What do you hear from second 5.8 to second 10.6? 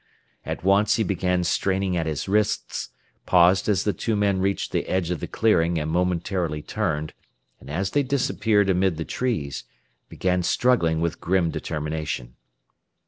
momentarily turned, and as they disappeared amid the trees, began